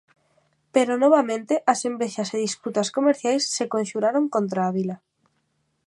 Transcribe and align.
Pero 0.73 0.93
novamente 1.03 1.53
as 1.71 1.79
envexas 1.89 2.29
e 2.35 2.37
disputas 2.47 2.87
comerciais 2.97 3.43
se 3.55 3.65
conxuraron 3.73 4.23
contra 4.35 4.59
a 4.63 4.73
vila. 4.77 4.97